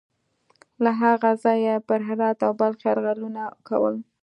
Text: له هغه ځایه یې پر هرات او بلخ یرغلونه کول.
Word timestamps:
له 0.83 0.91
هغه 1.01 1.29
ځایه 1.43 1.61
یې 1.75 1.85
پر 1.87 1.99
هرات 2.07 2.37
او 2.45 2.51
بلخ 2.59 2.79
یرغلونه 2.87 3.43
کول. 3.67 3.95